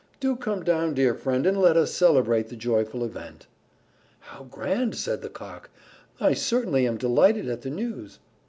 [0.19, 3.45] Do come down, dear friend, and let us celebrate the joyful event."
[4.21, 5.69] "How grand!" said the Cock.
[6.19, 8.17] "I certainly am delighted at the news."